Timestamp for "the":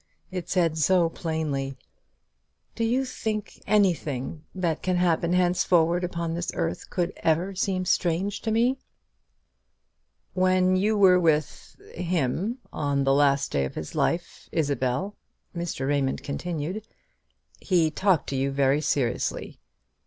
13.03-13.13